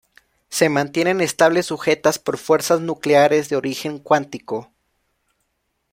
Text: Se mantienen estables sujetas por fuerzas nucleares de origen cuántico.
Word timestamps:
Se 0.49 0.67
mantienen 0.69 1.21
estables 1.21 1.67
sujetas 1.67 2.17
por 2.17 2.39
fuerzas 2.39 2.81
nucleares 2.81 3.49
de 3.49 3.55
origen 3.55 3.99
cuántico. 3.99 4.71